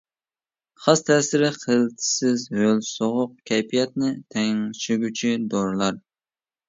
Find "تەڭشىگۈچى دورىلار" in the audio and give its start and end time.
4.37-6.01